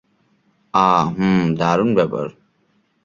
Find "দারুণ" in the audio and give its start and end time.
1.55-1.89